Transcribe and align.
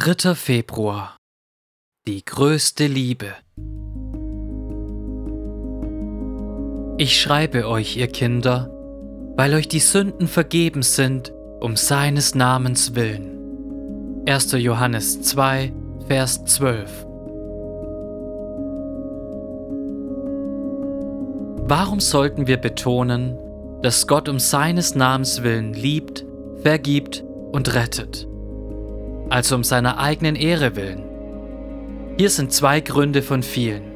3. 0.00 0.36
Februar 0.36 1.16
Die 2.06 2.24
größte 2.24 2.86
Liebe 2.86 3.34
Ich 6.98 7.20
schreibe 7.20 7.66
euch, 7.66 7.96
ihr 7.96 8.06
Kinder, 8.06 8.70
weil 9.36 9.54
euch 9.54 9.66
die 9.66 9.80
Sünden 9.80 10.28
vergeben 10.28 10.82
sind, 10.82 11.32
um 11.58 11.74
seines 11.74 12.36
Namens 12.36 12.94
willen. 12.94 14.22
1. 14.28 14.52
Johannes 14.52 15.20
2, 15.22 15.72
Vers 16.06 16.44
12 16.44 17.04
Warum 21.66 21.98
sollten 21.98 22.46
wir 22.46 22.58
betonen, 22.58 23.36
dass 23.82 24.06
Gott 24.06 24.28
um 24.28 24.38
seines 24.38 24.94
Namens 24.94 25.42
willen 25.42 25.74
liebt, 25.74 26.24
vergibt 26.62 27.24
und 27.50 27.74
rettet? 27.74 28.27
Also 29.30 29.54
um 29.56 29.64
seiner 29.64 29.98
eigenen 29.98 30.36
Ehre 30.36 30.76
willen. 30.76 31.04
Hier 32.16 32.30
sind 32.30 32.52
zwei 32.52 32.80
Gründe 32.80 33.22
von 33.22 33.42
vielen. 33.42 33.92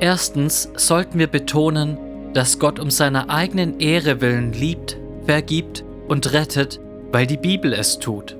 Erstens 0.00 0.70
sollten 0.76 1.18
wir 1.18 1.26
betonen, 1.26 1.98
dass 2.32 2.58
Gott 2.58 2.78
um 2.78 2.90
seiner 2.90 3.30
eigenen 3.30 3.80
Ehre 3.80 4.20
willen 4.20 4.52
liebt, 4.52 4.96
vergibt 5.26 5.84
und 6.08 6.32
rettet, 6.32 6.80
weil 7.12 7.26
die 7.26 7.36
Bibel 7.36 7.72
es 7.72 7.98
tut. 7.98 8.36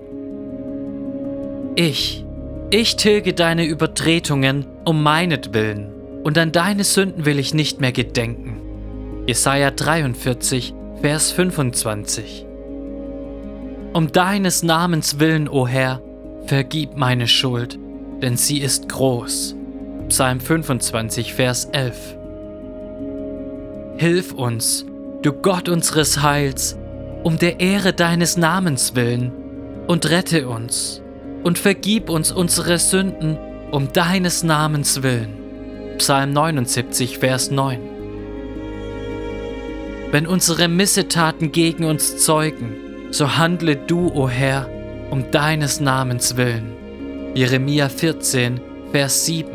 Ich, 1.76 2.24
ich 2.70 2.96
tilge 2.96 3.32
deine 3.32 3.64
Übertretungen 3.64 4.66
um 4.84 5.02
meinetwillen, 5.02 5.92
und 6.22 6.36
an 6.36 6.52
deine 6.52 6.84
Sünden 6.84 7.24
will 7.24 7.38
ich 7.38 7.54
nicht 7.54 7.80
mehr 7.80 7.92
gedenken. 7.92 8.60
Jesaja 9.26 9.70
43, 9.70 10.74
Vers 11.00 11.32
25. 11.32 12.49
Um 13.92 14.12
deines 14.12 14.62
Namens 14.62 15.18
willen, 15.18 15.48
o 15.48 15.66
Herr, 15.66 16.00
vergib 16.46 16.96
meine 16.96 17.26
Schuld, 17.26 17.76
denn 18.22 18.36
sie 18.36 18.60
ist 18.60 18.88
groß. 18.88 19.56
Psalm 20.08 20.38
25, 20.38 21.34
Vers 21.34 21.64
11. 21.72 22.16
Hilf 23.96 24.32
uns, 24.32 24.86
du 25.22 25.32
Gott 25.32 25.68
unseres 25.68 26.22
Heils, 26.22 26.78
um 27.24 27.38
der 27.38 27.58
Ehre 27.58 27.92
deines 27.92 28.36
Namens 28.36 28.94
willen, 28.94 29.32
und 29.88 30.08
rette 30.08 30.48
uns 30.48 31.02
und 31.42 31.58
vergib 31.58 32.10
uns 32.10 32.30
unsere 32.30 32.78
Sünden 32.78 33.38
um 33.72 33.92
deines 33.92 34.44
Namens 34.44 35.02
willen. 35.02 35.34
Psalm 35.98 36.32
79, 36.32 37.18
Vers 37.18 37.50
9. 37.50 37.80
Wenn 40.12 40.28
unsere 40.28 40.68
Missetaten 40.68 41.50
gegen 41.50 41.84
uns 41.84 42.18
zeugen, 42.18 42.89
so 43.10 43.36
handle 43.36 43.76
du, 43.76 44.08
o 44.08 44.28
Herr, 44.28 44.68
um 45.10 45.30
deines 45.30 45.80
Namens 45.80 46.36
willen. 46.36 46.72
Jeremia 47.34 47.88
14, 47.88 48.60
Vers 48.92 49.26
7. 49.26 49.48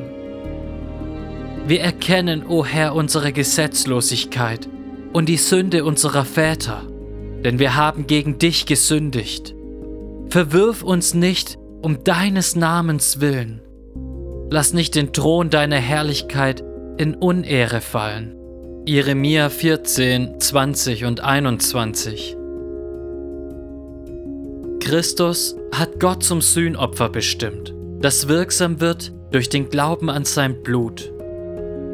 Wir 1.67 1.81
erkennen, 1.81 2.45
o 2.47 2.63
Herr, 2.65 2.95
unsere 2.95 3.33
Gesetzlosigkeit 3.33 4.67
und 5.13 5.29
die 5.29 5.37
Sünde 5.37 5.83
unserer 5.83 6.25
Väter, 6.25 6.83
denn 7.43 7.59
wir 7.59 7.75
haben 7.75 8.07
gegen 8.07 8.37
dich 8.37 8.65
gesündigt. 8.65 9.55
Verwirf 10.29 10.83
uns 10.83 11.13
nicht 11.13 11.57
um 11.81 12.03
deines 12.03 12.55
Namens 12.55 13.21
willen. 13.21 13.61
Lass 14.51 14.73
nicht 14.73 14.95
den 14.95 15.13
Thron 15.13 15.49
deiner 15.49 15.77
Herrlichkeit 15.77 16.63
in 16.97 17.15
Unehre 17.15 17.81
fallen. 17.81 18.35
Jeremia 18.85 19.49
14, 19.49 20.39
20 20.39 21.05
und 21.05 21.21
21. 21.21 22.34
Christus 24.85 25.55
hat 25.73 25.99
Gott 25.99 26.23
zum 26.23 26.41
Sühnopfer 26.41 27.09
bestimmt, 27.09 27.73
das 28.01 28.27
wirksam 28.27 28.79
wird 28.79 29.11
durch 29.31 29.49
den 29.49 29.71
Glauben 29.71 30.11
an 30.11 30.25
sein 30.25 30.61
Blut, 30.61 31.11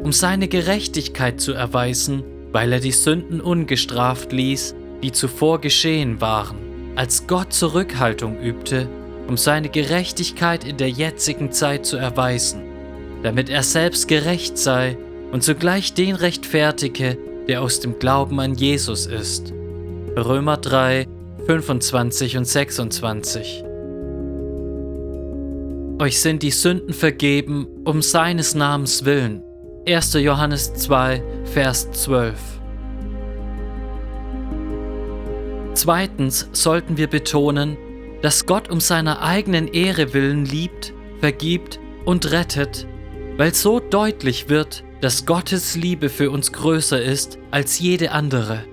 um 0.04 0.12
seine 0.12 0.46
Gerechtigkeit 0.46 1.40
zu 1.40 1.54
erweisen, 1.54 2.22
weil 2.52 2.70
er 2.70 2.80
die 2.80 2.92
Sünden 2.92 3.40
ungestraft 3.40 4.30
ließ, 4.32 4.74
die 5.02 5.10
zuvor 5.10 5.62
geschehen 5.62 6.20
waren, 6.20 6.58
als 6.94 7.26
Gott 7.26 7.54
Zurückhaltung 7.54 8.38
übte, 8.38 8.90
um 9.26 9.38
seine 9.38 9.70
Gerechtigkeit 9.70 10.62
in 10.62 10.76
der 10.76 10.90
jetzigen 10.90 11.50
Zeit 11.50 11.86
zu 11.86 11.96
erweisen, 11.96 12.60
damit 13.22 13.48
er 13.48 13.62
selbst 13.62 14.06
gerecht 14.06 14.58
sei 14.58 14.98
und 15.32 15.42
zugleich 15.42 15.94
den 15.94 16.14
rechtfertige, 16.14 17.16
der 17.48 17.62
aus 17.62 17.80
dem 17.80 17.98
Glauben 17.98 18.38
an 18.38 18.54
Jesus 18.54 19.06
ist. 19.06 19.54
Römer 20.14 20.58
3, 20.58 21.06
25 21.46 22.36
und 22.36 22.44
26. 22.44 23.64
Euch 25.98 26.20
sind 26.20 26.42
die 26.42 26.52
Sünden 26.52 26.94
vergeben 26.94 27.66
um 27.84 28.00
seines 28.00 28.54
Namens 28.54 29.04
willen. 29.04 29.42
1. 29.88 30.14
Johannes 30.14 30.72
2, 30.74 31.22
Vers 31.44 31.90
12. 31.90 32.34
Zweitens 35.74 36.48
sollten 36.52 36.96
wir 36.96 37.08
betonen, 37.08 37.76
dass 38.20 38.46
Gott 38.46 38.70
um 38.70 38.78
seiner 38.78 39.22
eigenen 39.22 39.66
Ehre 39.66 40.14
willen 40.14 40.44
liebt, 40.44 40.94
vergibt 41.18 41.80
und 42.04 42.30
rettet, 42.30 42.86
weil 43.36 43.52
so 43.52 43.80
deutlich 43.80 44.48
wird, 44.48 44.84
dass 45.00 45.26
Gottes 45.26 45.74
Liebe 45.74 46.08
für 46.08 46.30
uns 46.30 46.52
größer 46.52 47.02
ist 47.02 47.38
als 47.50 47.80
jede 47.80 48.12
andere. 48.12 48.64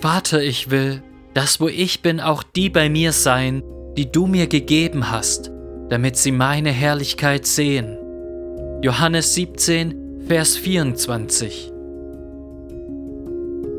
Vater, 0.00 0.40
ich 0.42 0.70
will, 0.70 1.02
dass 1.34 1.60
wo 1.60 1.66
ich 1.68 2.02
bin 2.02 2.20
auch 2.20 2.44
die 2.44 2.70
bei 2.70 2.88
mir 2.88 3.12
sein, 3.12 3.64
die 3.96 4.10
du 4.10 4.28
mir 4.28 4.46
gegeben 4.46 5.10
hast, 5.10 5.50
damit 5.88 6.16
sie 6.16 6.30
meine 6.30 6.70
Herrlichkeit 6.70 7.46
sehen. 7.46 7.98
Johannes 8.80 9.34
17, 9.34 10.26
Vers 10.28 10.56
24. 10.56 11.72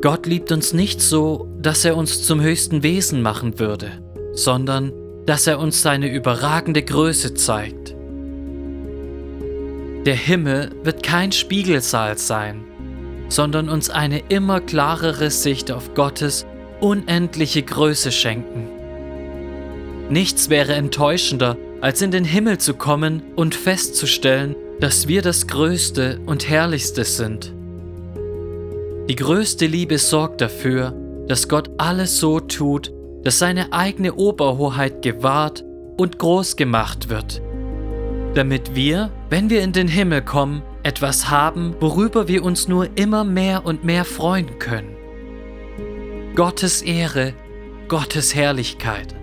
Gott 0.01 0.25
liebt 0.25 0.51
uns 0.51 0.73
nicht 0.73 1.01
so, 1.01 1.47
dass 1.57 1.85
er 1.85 1.95
uns 1.95 2.23
zum 2.23 2.41
höchsten 2.41 2.83
Wesen 2.83 3.21
machen 3.21 3.57
würde, 3.57 3.91
sondern 4.33 4.91
dass 5.25 5.47
er 5.47 5.59
uns 5.59 5.81
seine 5.81 6.11
überragende 6.11 6.83
Größe 6.83 7.33
zeigt. 7.33 7.95
Der 10.05 10.15
Himmel 10.15 10.71
wird 10.83 11.01
kein 11.01 11.31
Spiegelsaal 11.31 12.17
sein, 12.17 12.65
sondern 13.29 13.69
uns 13.69 13.89
eine 13.89 14.19
immer 14.29 14.59
klarere 14.59 15.31
Sicht 15.31 15.71
auf 15.71 15.93
Gottes 15.93 16.45
unendliche 16.81 17.63
Größe 17.63 18.11
schenken. 18.11 18.67
Nichts 20.09 20.49
wäre 20.49 20.73
enttäuschender, 20.73 21.57
als 21.81 22.01
in 22.01 22.11
den 22.11 22.25
Himmel 22.25 22.57
zu 22.57 22.73
kommen 22.73 23.21
und 23.35 23.55
festzustellen, 23.55 24.55
dass 24.79 25.07
wir 25.07 25.21
das 25.21 25.47
Größte 25.47 26.19
und 26.25 26.49
Herrlichste 26.49 27.03
sind. 27.03 27.53
Die 29.09 29.15
größte 29.15 29.65
Liebe 29.65 29.97
sorgt 29.97 30.41
dafür, 30.41 30.93
dass 31.27 31.47
Gott 31.47 31.69
alles 31.77 32.19
so 32.19 32.39
tut, 32.39 32.91
dass 33.23 33.39
seine 33.39 33.73
eigene 33.73 34.15
Oberhoheit 34.15 35.01
gewahrt 35.01 35.63
und 35.97 36.17
groß 36.17 36.55
gemacht 36.55 37.09
wird, 37.09 37.41
damit 38.33 38.75
wir, 38.75 39.11
wenn 39.29 39.49
wir 39.49 39.61
in 39.61 39.73
den 39.73 39.87
Himmel 39.87 40.21
kommen, 40.21 40.63
etwas 40.89 41.29
haben, 41.29 41.75
worüber 41.79 42.27
wir 42.27 42.43
uns 42.43 42.67
nur 42.67 42.97
immer 42.97 43.23
mehr 43.23 43.63
und 43.63 43.83
mehr 43.83 44.05
freuen 44.05 44.57
können. 44.57 44.95
Gottes 46.33 46.81
Ehre, 46.81 47.35
Gottes 47.87 48.33
Herrlichkeit. 48.33 49.13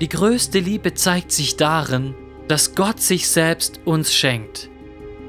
Die 0.00 0.08
größte 0.08 0.60
Liebe 0.60 0.94
zeigt 0.94 1.32
sich 1.32 1.56
darin, 1.56 2.14
dass 2.46 2.76
Gott 2.76 3.00
sich 3.00 3.28
selbst 3.28 3.80
uns 3.84 4.14
schenkt, 4.14 4.70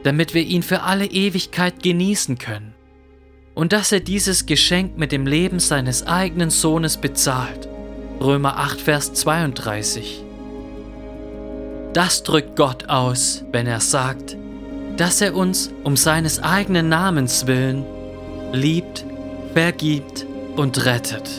damit 0.03 0.35
wir 0.35 0.43
ihn 0.43 0.61
für 0.61 0.83
alle 0.83 1.07
Ewigkeit 1.07 1.81
genießen 1.81 2.37
können 2.37 2.75
und 3.55 3.73
dass 3.73 3.91
er 3.91 3.99
dieses 3.99 4.45
Geschenk 4.45 4.95
mit 4.95 5.11
dem 5.11 5.25
Leben 5.25 5.59
seines 5.59 6.05
eigenen 6.05 6.51
Sohnes 6.51 6.97
bezahlt. 6.97 7.67
Römer 8.21 8.59
8, 8.59 8.79
Vers 8.79 9.13
32. 9.13 10.23
Das 11.93 12.23
drückt 12.23 12.55
Gott 12.55 12.89
aus, 12.89 13.43
wenn 13.51 13.67
er 13.67 13.79
sagt, 13.79 14.35
dass 14.97 15.21
er 15.21 15.35
uns 15.35 15.71
um 15.83 15.95
seines 15.95 16.41
eigenen 16.41 16.89
Namens 16.89 17.45
willen 17.45 17.85
liebt, 18.51 19.05
vergibt 19.53 20.25
und 20.55 20.85
rettet. 20.85 21.29